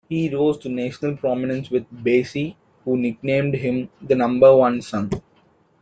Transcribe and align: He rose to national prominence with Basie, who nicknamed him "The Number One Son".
He 0.09 0.35
rose 0.35 0.57
to 0.57 0.69
national 0.69 1.15
prominence 1.17 1.69
with 1.69 1.85
Basie, 2.03 2.55
who 2.83 2.97
nicknamed 2.97 3.53
him 3.53 3.87
"The 4.01 4.15
Number 4.15 4.57
One 4.57 4.81
Son". 4.81 5.11